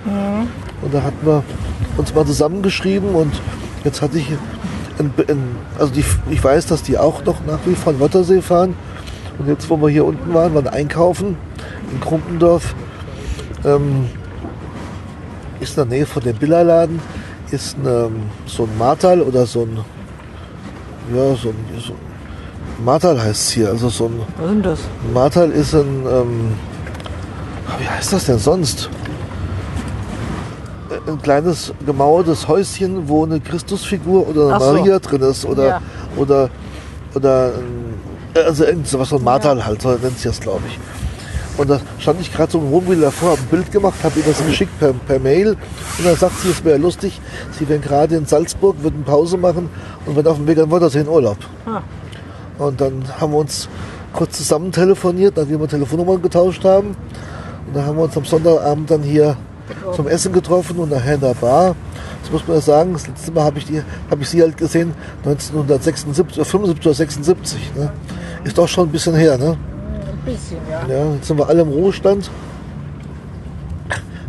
[0.82, 1.42] Und da hatten wir
[1.96, 3.32] uns mal zusammengeschrieben und
[3.84, 4.28] jetzt hatte ich,
[4.98, 8.42] ein, ein, also die, ich weiß, dass die auch noch nach wie vor in Wörthersee
[8.42, 8.76] fahren.
[9.38, 11.36] Und jetzt, wo wir hier unten waren, waren einkaufen
[11.90, 12.74] in Krumpendorf,
[13.64, 14.08] ähm,
[15.60, 17.00] ist in der Nähe von dem Billerladen,
[17.50, 19.78] ist ein, ähm, so ein Martal oder so ein,
[21.14, 22.13] ja, so ein, so ein
[22.84, 24.78] Martal heißt es hier, also so ein Was ist denn das?
[25.12, 26.52] Martal ist ein, ähm,
[27.78, 28.90] wie heißt das denn sonst?
[31.06, 34.72] Ein kleines gemauertes Häuschen, wo eine Christusfigur oder eine Ach so.
[34.74, 35.80] Maria drin ist oder Ja.
[36.16, 36.50] oder
[37.14, 37.52] oder
[38.34, 40.78] also irgend so was so ein Martal halt, so nennt sich das glaube ich.
[41.56, 44.26] Und da stand ich gerade so im Wohnmobil davor, habe ein Bild gemacht, habe ihr
[44.26, 47.20] das geschickt per, per Mail und dann sagt sie, es wäre lustig,
[47.56, 49.68] sie wären gerade in Salzburg, würden Pause machen
[50.04, 51.38] und wenn auf dem Weg an Wörthersee in Urlaub.
[51.64, 51.80] Ah.
[52.58, 53.68] Und dann haben wir uns
[54.12, 56.88] kurz zusammen telefoniert, nachdem wir Telefonnummern getauscht haben.
[57.66, 59.36] Und dann haben wir uns am Sonntagabend dann hier
[59.94, 61.74] zum Essen getroffen und nachher in der Bar.
[62.22, 64.56] Das muss man ja sagen, das letzte Mal habe ich, die- hab ich sie halt
[64.56, 64.92] gesehen,
[65.24, 67.72] 1976 oder 75 oder 76.
[67.74, 67.90] Ne?
[68.44, 69.36] Ist doch schon ein bisschen her.
[69.36, 69.56] Ne?
[69.56, 70.82] Ein bisschen, ja.
[70.94, 72.30] Ja, jetzt sind wir alle im Ruhestand.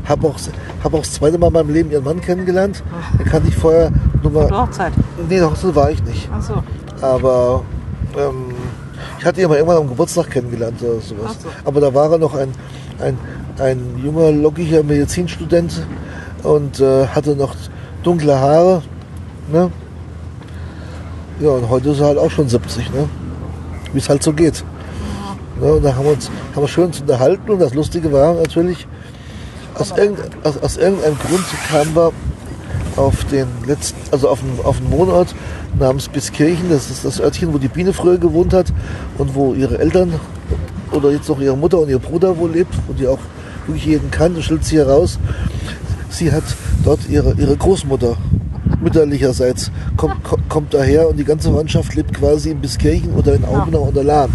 [0.07, 0.35] Habe auch,
[0.83, 2.83] hab auch das zweite Mal in meinem Leben ihren Mann kennengelernt.
[3.19, 4.51] Den kannte ich vorher nur mal.
[4.51, 4.93] Hochzeit.
[5.27, 6.29] Nee, so war ich nicht.
[6.31, 6.63] Ach so.
[7.01, 7.63] Aber
[8.17, 8.54] ähm,
[9.19, 11.38] ich hatte ihn mal irgendwann am Geburtstag kennengelernt oder sowas.
[11.41, 11.49] So.
[11.63, 12.51] Aber da war er noch ein,
[12.99, 13.17] ein,
[13.60, 15.86] ein junger, lockiger Medizinstudent
[16.43, 17.56] und äh, hatte noch
[18.04, 18.82] dunkle Haare.
[19.51, 19.71] Ne?
[21.39, 23.10] Ja, und heute ist er halt auch schon 70, ne?
[23.93, 24.63] wie es halt so geht.
[25.60, 25.73] Ne?
[25.73, 28.88] Und da haben wir uns haben wir schön unterhalten und das Lustige war natürlich,
[29.78, 32.12] aus, irgend, aus, aus irgendeinem Grund kamen wir
[32.95, 35.36] auf den letzten, also auf einen, auf einen Wohnort
[35.79, 36.69] namens Biskirchen.
[36.69, 38.67] Das ist das Örtchen, wo die Biene früher gewohnt hat
[39.17, 40.13] und wo ihre Eltern
[40.91, 43.19] oder jetzt noch ihre Mutter und ihr Bruder wohl lebt und die auch
[43.67, 44.36] wirklich jeden kann.
[44.36, 45.19] Und stellt sie heraus,
[46.10, 46.43] sie hat
[46.84, 48.15] dort ihre, ihre Großmutter
[48.81, 53.43] mütterlicherseits kommt, ko- kommt daher und die ganze Mannschaft lebt quasi in Biskirchen oder in
[53.45, 54.29] Aubenau oder Lahn.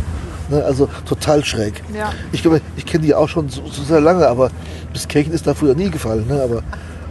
[0.51, 1.81] Ne, also total schräg.
[1.97, 2.13] Ja.
[2.33, 4.51] Ich, glaube, ich kenne die auch schon so, so sehr lange, aber
[4.93, 6.27] Biskirchen ist da früher nie gefallen.
[6.29, 6.43] Ne?
[6.43, 6.63] Aber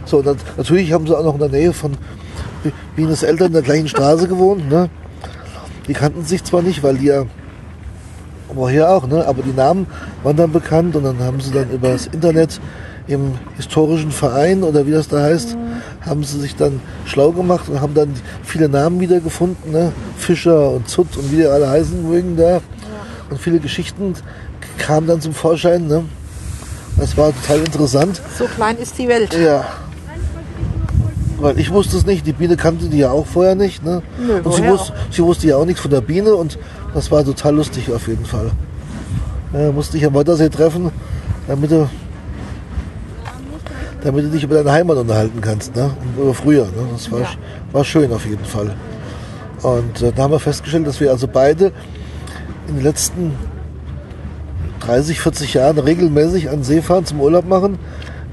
[0.04, 1.92] so, und dann, natürlich haben sie auch noch in der Nähe von
[2.96, 4.68] Bienes Eltern in der gleichen Straße gewohnt.
[4.68, 4.88] Ne?
[5.88, 7.24] Die kannten sich zwar nicht, weil die ja
[8.52, 9.26] woher auch, ne?
[9.26, 9.86] aber die Namen
[10.22, 12.60] waren dann bekannt und dann haben sie dann über das Internet
[13.06, 15.56] im historischen Verein oder wie das da heißt,
[16.02, 18.12] haben sie sich dann schlau gemacht und haben dann
[18.44, 19.92] viele Namen wiedergefunden, ne?
[20.16, 22.60] Fischer und Zutt und wie die alle heißen mögen da.
[23.30, 24.14] Und viele Geschichten
[24.78, 25.86] kamen dann zum Vorschein.
[25.86, 26.04] Ne?
[26.96, 28.20] Das war total interessant.
[28.36, 29.34] So klein ist die Welt.
[29.34, 29.64] Ja.
[31.40, 33.84] Weil ich wusste es nicht, die Biene kannte die ja auch vorher nicht.
[33.84, 34.02] Ne?
[34.24, 36.58] Nö, und sie wusste, sie wusste ja auch nichts von der Biene und
[36.94, 38.50] das war total lustig auf jeden Fall.
[39.52, 40.90] Ja, musste ich am Wörthersee treffen,
[41.48, 41.88] damit du,
[44.02, 45.74] damit du dich über deine Heimat unterhalten kannst.
[45.74, 45.90] Ne?
[46.16, 46.64] Und Über früher.
[46.64, 46.86] Ne?
[46.92, 47.28] Das war, Ja.
[47.72, 48.74] war schön auf jeden Fall.
[49.62, 51.72] Und äh, da haben wir festgestellt, dass wir also beide
[52.68, 53.32] in den letzten
[54.80, 57.78] 30, 40 Jahren regelmäßig an See fahren zum Urlaub machen.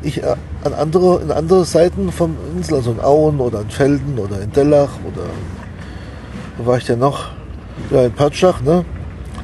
[0.04, 0.36] Ich äh,
[0.68, 4.52] an andere, in andere Seiten vom Insel, also in Auen oder in Felden oder in
[4.52, 5.24] Dellach oder
[6.58, 7.30] wo war ich denn noch?
[7.92, 8.86] Ja, in Patschach, ne?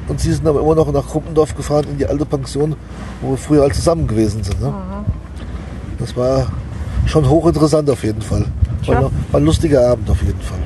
[0.08, 2.76] Und sie sind aber immer noch nach Kruppendorf gefahren in die alte Pension,
[3.22, 4.60] wo wir früher alle zusammen gewesen sind.
[4.60, 4.72] Ne?
[5.98, 6.46] Das war
[7.06, 8.44] schon hochinteressant auf jeden Fall.
[8.86, 9.02] War, Ja.
[9.02, 10.58] war ein lustiger Abend auf jeden Fall.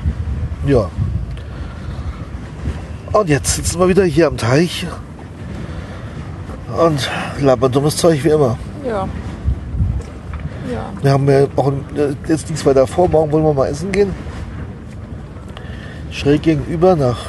[0.66, 0.88] Ja.
[3.12, 4.87] Und jetzt sitzen wir wieder hier am Teich
[6.85, 8.59] und labern dummes Zeug wie immer.
[8.87, 9.09] Ja.
[10.73, 10.93] Ja.
[11.03, 13.09] Wir haben ja auch äh, jetzt nichts weiter vor.
[13.09, 14.15] Morgen wollen wir mal essen gehen.
[16.11, 17.27] Schräg gegenüber nach,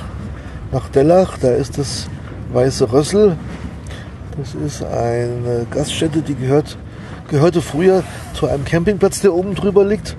[0.72, 1.38] nach Dellach.
[1.38, 2.08] Da ist das
[2.54, 3.38] Weiße Rössel.
[4.38, 6.78] Das ist eine Gaststätte, die gehört,
[7.30, 10.16] gehörte früher zu einem Campingplatz, der oben drüber liegt.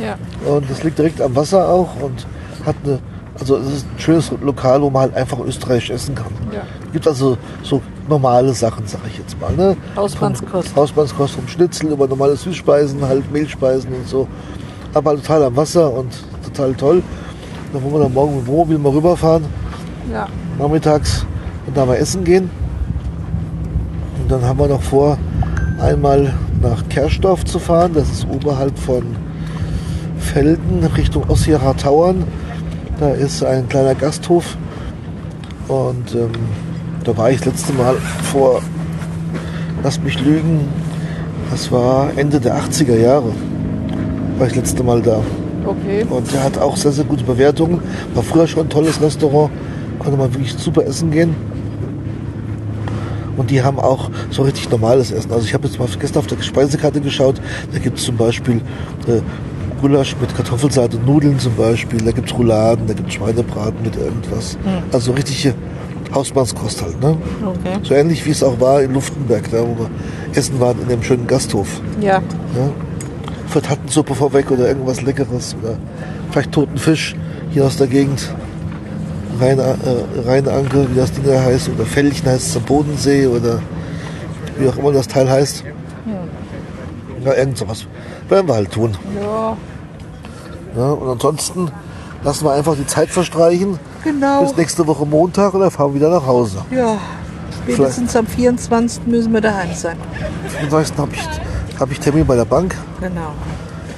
[0.00, 0.16] Ja.
[0.48, 2.26] Und das liegt direkt am Wasser auch und
[2.64, 3.00] hat eine,
[3.38, 6.32] also es ist ein schönes Lokal, wo man halt einfach österreichisch essen kann.
[6.52, 6.62] Ja.
[6.92, 9.52] Gibt also so normale Sachen, sag ich jetzt mal.
[9.52, 9.76] Ne?
[9.96, 10.68] Hausmannskost.
[10.68, 14.28] Vom, Hausmannskost vom Schnitzel über normale Süßspeisen, halt Mehlspeisen und so.
[14.92, 16.12] Aber total am Wasser und
[16.44, 17.02] total toll.
[17.72, 19.44] Da wollen wir dann morgen mit dem Wohnmobil mal rüberfahren,
[20.12, 20.28] Ja.
[20.58, 21.26] nachmittags
[21.66, 22.50] und da mal essen gehen.
[24.22, 25.18] Und dann haben wir noch vor,
[25.80, 27.92] einmal nach Kerstorf zu fahren.
[27.94, 29.04] Das ist oberhalb von
[30.18, 32.24] Felden Richtung Ossiacher Tauern.
[33.00, 34.56] Da ist ein kleiner Gasthof.
[35.68, 36.30] Und ähm,
[37.04, 37.96] da war ich das letzte Mal
[38.32, 38.62] vor,
[39.82, 40.60] lass mich lügen,
[41.50, 43.30] das war Ende der 80er Jahre.
[44.38, 45.20] War ich das letzte Mal da.
[45.64, 46.04] Okay.
[46.08, 47.80] Und der hat auch sehr, sehr gute Bewertungen.
[48.14, 49.50] War früher schon ein tolles Restaurant.
[49.98, 51.34] Konnte man wirklich super essen gehen.
[53.36, 55.32] Und die haben auch so richtig normales Essen.
[55.32, 57.40] Also ich habe jetzt mal gestern auf der Speisekarte geschaut.
[57.72, 58.60] Da gibt es zum Beispiel
[59.06, 59.20] äh,
[59.80, 62.00] Gulasch mit Kartoffelsalat und Nudeln zum Beispiel.
[62.00, 64.56] Da gibt es Rouladen, da gibt es Schweinebraten mit irgendwas.
[64.92, 65.54] Also richtige
[66.14, 67.00] Hausmannskost halt.
[67.00, 67.16] Ne?
[67.44, 67.78] Okay.
[67.82, 69.90] So ähnlich wie es auch war in Luftenberg, da wo wir
[70.34, 71.80] essen waren in dem schönen Gasthof.
[72.00, 72.14] Ja.
[72.14, 72.22] Ja?
[73.48, 75.76] Vielleicht Hattensuppe vorweg oder irgendwas Leckeres oder
[76.30, 77.14] vielleicht toten Fisch
[77.50, 78.32] hier aus der Gegend.
[79.40, 79.74] Rhein, äh,
[80.24, 83.60] Rheinanke, wie das Ding da heißt, oder Fellchen heißt es am Bodensee oder
[84.58, 85.64] wie auch immer das Teil heißt.
[87.24, 87.86] Ja, irgend sowas.
[88.28, 88.96] Werden wir halt tun.
[89.20, 89.56] Ja.
[90.76, 90.90] Ja?
[90.90, 91.70] Und ansonsten
[92.22, 94.42] lassen wir einfach die Zeit verstreichen Genau.
[94.42, 96.58] bis nächste Woche Montag und dann fahren wir wieder nach Hause.
[96.70, 96.98] Ja.
[97.62, 99.06] Spätestens am 24.
[99.06, 99.96] müssen wir daheim sein.
[100.60, 100.98] Am 30.
[100.98, 102.76] habe ich, hab ich Termin bei der Bank.
[103.00, 103.32] Genau.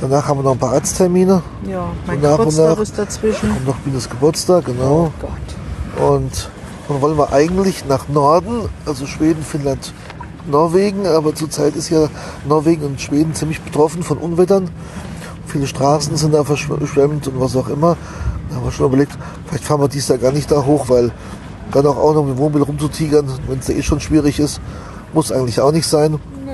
[0.01, 1.43] Danach haben wir noch ein paar Arzttermine.
[1.69, 1.89] Ja.
[2.07, 3.51] Mein Und nach und Geburtstag nach ist dazwischen.
[3.51, 5.13] Kommt noch Binas Geburtstag, genau.
[5.21, 6.11] Gott.
[6.11, 6.51] Und
[6.89, 9.93] dann wollen wir eigentlich nach Norden, also Schweden, Finnland,
[10.49, 11.07] Norwegen.
[11.07, 12.09] Aber zurzeit ist ja
[12.47, 14.71] Norwegen und Schweden ziemlich betroffen von Unwettern.
[15.47, 17.97] Viele Straßen sind da verschwemmt und was auch immer.
[18.49, 19.13] Da haben wir schon überlegt,
[19.47, 21.11] vielleicht fahren wir dies Jahr gar nicht da hoch, weil
[21.73, 24.61] dann auch, auch noch mit dem Wohnmobil rumzutigern, wenn es ja eh schon schwierig ist,
[25.13, 26.19] muss eigentlich auch nicht sein.
[26.45, 26.53] Nö.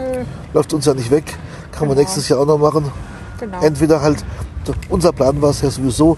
[0.54, 1.24] Läuft uns ja nicht weg.
[1.70, 2.00] Kann man Genau.
[2.00, 2.90] nächstes Jahr auch noch machen.
[3.40, 3.60] Genau.
[3.60, 4.24] Entweder halt,
[4.88, 6.16] unser Plan war es ja sowieso,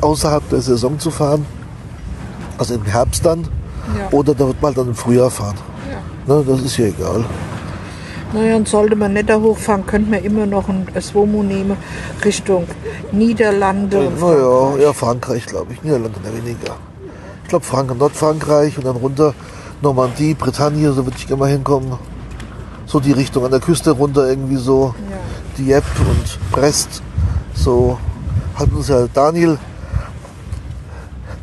[0.00, 1.44] außerhalb der Saison zu fahren,
[2.58, 3.42] also im Herbst dann,
[3.98, 4.08] Ja.
[4.10, 5.56] oder da wird man dann im Frühjahr fahren.
[6.28, 6.34] Ja.
[6.36, 7.24] Ne, das ist ja egal.
[8.34, 11.76] Naja, und sollte man nicht da hochfahren, könnte man immer noch ein Swomo nehmen
[12.24, 12.66] Richtung
[13.12, 14.10] Niederlande.
[14.18, 15.82] Naja, ja, Frankreich, glaube ich.
[15.84, 16.76] Niederlande weniger.
[17.44, 19.34] Ich glaube Frank Nordfrankreich und dann runter
[19.82, 21.96] Normandie, Bretagne, so würde ich gerne mal hinkommen.
[22.86, 24.94] So die Richtung an der Küste runter irgendwie so.
[25.10, 25.16] Ja.
[25.56, 27.02] Dieppe und Brest.
[27.54, 27.98] So
[28.56, 29.58] hat uns ja Daniel,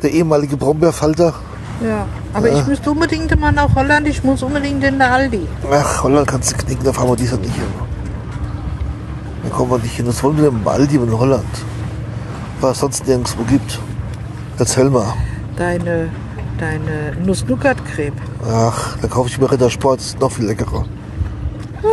[0.02, 1.32] der ehemalige Brombeerfalter,
[1.82, 5.46] Ja, aber ich müsste unbedingt mal nach Holland, ich muss unbedingt in der Aldi.
[5.70, 7.64] Ach, Holland kannst du knicken, da fahren wir dieses Jahr nicht hin.
[9.42, 10.06] Da kommen wir nicht hin.
[10.06, 11.44] Das wollen wir im Aldi in Holland.
[12.60, 13.80] Weil es sonst nirgendwo gibt.
[14.58, 15.12] Erzähl mal.
[15.56, 16.08] Deine,
[16.58, 18.14] deine Nuss-Nougat-Creme.
[18.48, 20.84] Ach, da kaufe ich mir Rittersport, das ist noch viel leckerer.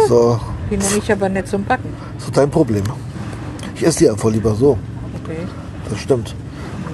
[0.08, 1.89] So, Die nehme ich aber nicht zum Backen.
[2.19, 2.84] so dein Problem.
[3.75, 4.78] Ich esse die einfach lieber so.
[5.23, 5.39] Okay.
[5.89, 6.36] Das stimmt.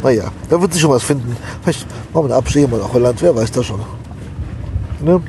[0.05, 1.35] Naja, da wird sich schon was finden.
[1.63, 3.79] Vielleicht machen wir eine Abstecher mal nach Holland, wer weiß das schon.
[3.79, 3.85] Ne?
[5.03, 5.19] Genau.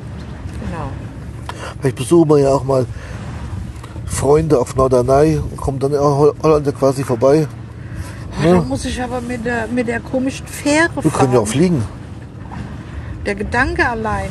[1.80, 2.84] Vielleicht besuchen wir ja auch mal
[4.04, 7.48] Freunde auf Norderney und kommen dann in Holland quasi vorbei.
[8.42, 11.52] Da muss ich aber mit der, mit der komischen Fähre Wir können ja auch fahren.
[11.58, 11.82] fliegen.
[13.24, 14.28] Der Gedanke alleine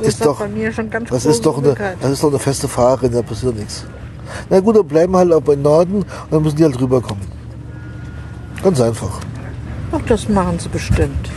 [0.00, 2.68] Ist doch- bei mir schon ganz Das ist, doch eine, das ist doch eine feste
[2.68, 3.84] Fahrerin, da passiert nichts.
[4.48, 7.24] Na gut, dann bleiben wir halt auch im Norden und dann müssen die halt rüberkommen.
[8.62, 9.18] Ganz einfach.
[9.92, 11.30] Ach, das machen sie bestimmt.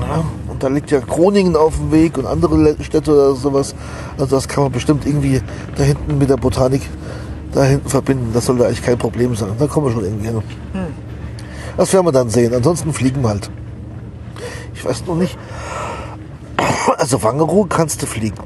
[0.00, 3.74] Ja, und da liegt ja Groningen auf dem Weg und andere Städte oder sowas.
[4.18, 5.42] Also das kann man bestimmt irgendwie
[5.76, 6.82] da hinten mit der Botanik
[7.52, 8.30] da hinten verbinden.
[8.32, 9.50] Das sollte eigentlich kein Problem sein.
[9.58, 10.42] Da kommen wir schon irgendwie hin.
[11.76, 12.54] Das werden wir dann sehen.
[12.54, 13.50] Ansonsten fliegen wir halt.
[14.74, 15.38] Ich weiß noch nicht.
[16.98, 18.36] Also Wangerooge kannst du fliegen.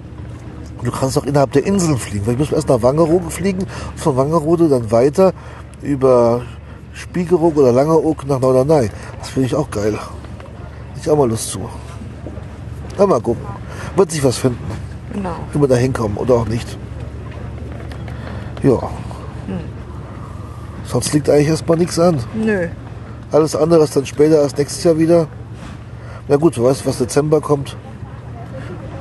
[0.83, 2.26] Du kannst auch innerhalb der Inseln fliegen.
[2.26, 5.33] Weil ich muss erst nach Wangerooge fliegen, von Wangerooge dann weiter
[5.83, 6.42] über
[6.98, 8.90] Spiekeroog oder Langeoog nach Norderney.
[9.20, 9.92] Das finde ich auch geil.
[9.92, 11.61] Hätte ich auch mal Lust zu.
[12.98, 13.44] Na, mal gucken.
[13.96, 14.58] Wird sich was finden,
[15.12, 15.37] Genau.
[15.52, 16.76] wie wir da hinkommen oder auch nicht.
[18.62, 18.78] Ja.
[20.84, 22.18] Sonst liegt eigentlich erstmal nichts an.
[22.34, 22.66] Nö.
[23.30, 25.28] Alles andere ist dann später als nächstes Jahr wieder.
[26.26, 27.76] Na gut, du weißt, was Dezember kommt.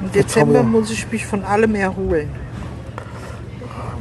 [0.02, 2.30] Im Dezember muss ich mich von allem erholen.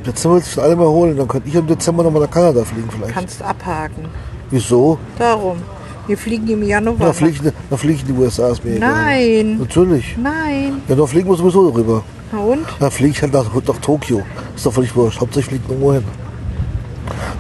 [0.06, 1.16] Dezember will ich alle mal holen.
[1.16, 3.12] Dann könnte ich im Dezember nochmal nach Kanada fliegen vielleicht.
[3.12, 4.06] Kannst abhaken.
[4.50, 4.98] Wieso?
[5.18, 5.58] Darum.
[6.06, 6.96] Wir fliegen im Januar.
[6.98, 8.90] Na, fliege ich, dann flieg ich in die USA, ist mir egal.
[8.92, 9.58] Nein.
[9.58, 10.16] Natürlich.
[10.16, 10.82] Nein.
[10.88, 12.04] Ja, dann fliegen wir sowieso darüber.
[12.32, 12.64] Na und?
[12.78, 14.22] Dann fliege ich halt nach, nach Tokio.
[14.54, 15.20] Ist doch völlig wurscht.
[15.20, 16.04] Hauptsächlich fliegt irgendwo hin.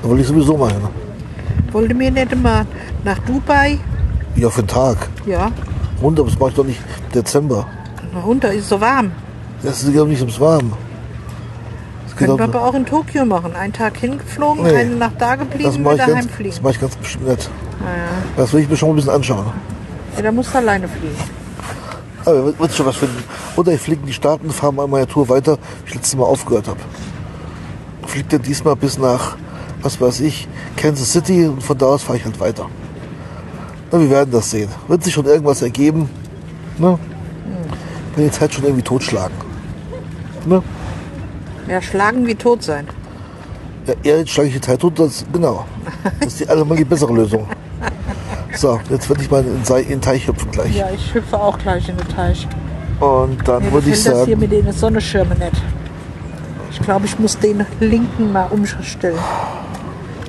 [0.02, 0.80] Da will ich sowieso mal hin.
[1.70, 2.66] Wollte mir nicht mal
[3.04, 3.78] nach Dubai?
[4.34, 5.08] Ja, für den Tag.
[5.26, 5.50] Ja.
[6.02, 7.66] Runter, das mache ich doch nicht im Dezember.
[8.12, 9.12] Na runter, ist so warm.
[9.62, 10.72] Das geht doch nicht ums Warm.
[12.18, 13.54] Das Können wir aber auch in Tokio machen.
[13.54, 14.74] Einen Tag hingeflogen, Nee.
[14.74, 16.58] eine Nacht da das geblieben, mache wieder ganz, das heimfliegen.
[16.62, 17.50] mach ich ganz bestimmt nicht.
[17.78, 17.92] Naja.
[18.38, 19.52] Das will ich mir schon mal ein bisschen anschauen.
[20.16, 21.14] Ja, da musst du alleine fliegen.
[22.24, 23.22] Aber wird, wird schon was finden.
[23.56, 26.24] Oder ich fliege in die Staaten, fahre mal meine Tour weiter, wie ich letztes Mal
[26.24, 26.80] aufgehört habe.
[28.06, 29.36] Fliegt dann diesmal bis nach,
[29.82, 32.66] was weiß ich, Kansas City und von da aus fahre ich halt weiter.
[33.92, 34.70] Na, wir werden das sehen.
[34.88, 36.08] Wird sich schon irgendwas ergeben.
[36.78, 36.98] Ne?
[38.14, 39.36] Wenn die Zeit schon irgendwie totschlagen.
[40.46, 40.62] Ne?
[41.68, 42.86] Ja, schlagen wie tot sein.
[43.86, 45.64] Ja, eher jetzt schlage ich die Zeit tot, das, genau.
[46.20, 47.46] Das ist die allemal die bessere Lösung.
[48.54, 50.74] So, jetzt werde ich mal in den, Sei- in den Teich hüpfen gleich.
[50.74, 52.48] Ja, ich hüpfe auch gleich in den Teich.
[53.00, 55.62] Und dann Mir würde ich gefällt das hier sagen, mit den Sonnenschirmen nicht.
[56.72, 59.18] Ich glaube, ich muss den linken mal umstellen.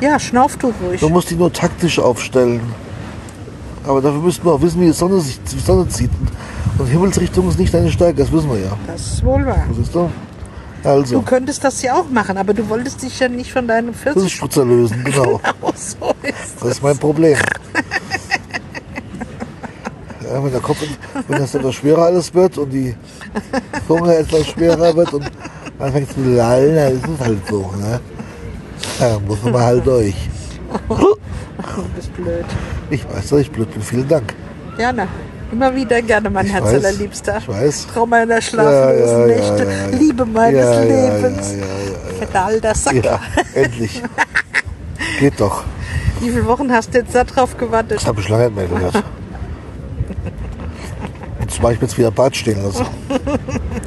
[0.01, 1.01] Ja, schnauf du ruhig.
[1.01, 2.61] man muss die nur taktisch aufstellen.
[3.85, 6.11] Aber dafür müssten wir auch wissen, wie die Sonne, sich, die Sonne zieht.
[6.77, 8.71] Und Himmelsrichtung ist nicht deine Stärke, das wissen wir ja.
[8.85, 9.65] Das ist wohl wahr.
[9.73, 9.99] Siehst du?
[9.99, 10.09] Du
[10.87, 14.13] Also, könntest das ja auch machen, aber du wolltest dich ja nicht von deinem 40
[14.13, 15.41] Pfirsichspritzer lösen, genau.
[15.43, 17.37] Genau, so ist Das ist mein Problem.
[20.23, 20.77] Ja, wenn der Kopf,
[21.27, 22.95] wenn das etwas schwerer alles wird und die
[23.85, 25.29] Zunge etwas schwerer wird und
[25.77, 27.71] anfängt zu lallen, dann ist es halt so.
[27.77, 27.99] Ne?
[28.99, 30.15] Ja, muss man halt durch.
[31.75, 32.45] Du bist blöd.
[32.89, 33.81] Ich weiß, dass ich blöd bin.
[33.81, 34.33] Vielen Dank.
[34.77, 35.07] Gerne.
[35.51, 37.37] Immer wieder gerne, mein Ich Herz weiß, allerliebster.
[37.39, 37.87] ich weiß.
[37.93, 39.63] Traum meiner schlaflosen Ja, ja, Nächte.
[39.91, 39.97] ja.
[39.97, 41.53] Liebe meines Lebens.
[41.53, 43.03] ja, Fetter alter Sack.
[43.05, 43.19] Ja,
[43.53, 44.01] endlich.
[45.19, 45.63] Geht doch.
[46.19, 47.97] Wie viele Wochen hast du jetzt da drauf gewartet?
[47.99, 49.03] Das habe ich lange nicht mehr gehört.
[51.39, 52.85] Jetzt mache ich mir jetzt wieder Bart stehen lassen.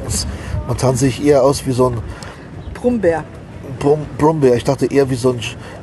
[0.05, 0.25] Das,
[0.67, 1.97] man tanzt sich eher aus wie so ein
[2.73, 3.23] Brummbär.
[3.79, 4.55] Brum, Brummbär.
[4.55, 5.39] Ich dachte eher wie so ein,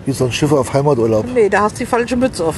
[0.07, 1.27] wie so ein Schiff auf Heimaturlaub.
[1.33, 2.57] Nee, da hast du die falsche Mütze auf.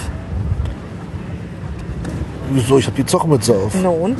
[2.52, 2.78] Wieso?
[2.78, 3.72] Ich habe die Zockmütze auf.
[3.82, 4.18] Na und?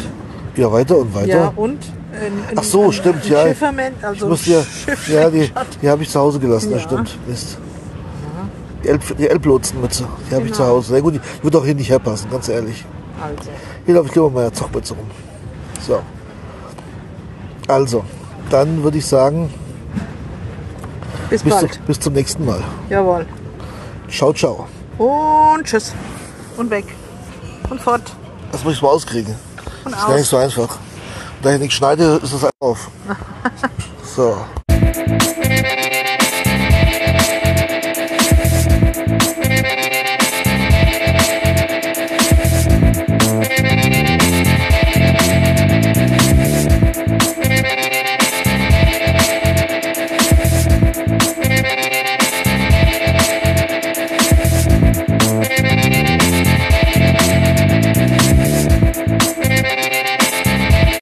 [0.56, 1.28] Ja, weiter und weiter.
[1.28, 1.78] Ja, und?
[2.12, 3.46] Ein, ein, Ach so, stimmt, ja.
[3.46, 4.62] Schifferman, Ich also muss ja,
[5.08, 6.86] ja, die, die habe ich zu Hause gelassen, das Ja.
[6.88, 7.18] stimmt.
[7.26, 7.58] Mist.
[8.82, 10.74] Die, Elb, die Elblotsenmütze, die habe ich zu Genau.
[10.74, 10.94] Hause.
[10.94, 12.84] Na gut, die wird auch hier nicht herpassen, ganz ehrlich.
[13.22, 13.50] Also,
[13.86, 15.06] Hier laufe ich lieber mit meiner Zockmütze rum.
[15.86, 16.00] So.
[17.68, 18.04] Also,
[18.50, 19.52] dann würde ich sagen,
[21.28, 21.86] bis bis, zu, bald.
[21.86, 22.62] bis zum nächsten Mal.
[22.88, 23.26] Jawohl.
[24.08, 24.66] Ciao, ciao.
[24.98, 25.94] Und tschüss.
[26.56, 26.86] Und weg.
[27.68, 28.02] Und fort.
[28.52, 29.34] Das muss ich mal auskriegen.
[29.84, 30.78] Und Das ist gar nicht so einfach.
[31.42, 32.90] Da ich nichts schneide, ist es auf.
[34.16, 34.36] So.